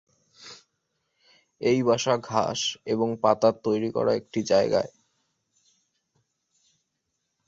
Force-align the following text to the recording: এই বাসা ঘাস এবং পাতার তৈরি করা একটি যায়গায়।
এই 1.61 1.79
বাসা 1.83 2.15
ঘাস 2.23 2.59
এবং 2.85 3.09
পাতার 3.21 3.55
তৈরি 3.63 3.89
করা 3.91 4.11
একটি 4.13 4.39
যায়গায়। 4.43 4.91